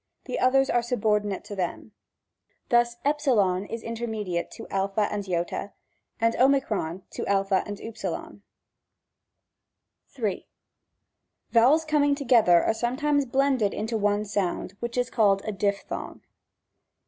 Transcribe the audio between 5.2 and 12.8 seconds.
^, and o, to a and t/. 3. Vowels coming together are